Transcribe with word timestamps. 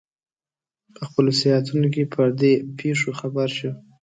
په 0.95 1.01
خپلو 1.07 1.31
سیاحتونو 1.41 1.87
کې 1.93 2.03
پر 2.13 2.27
دې 2.39 2.53
پېښو 2.79 3.09
خبر 3.19 3.47
شو. 3.57 3.71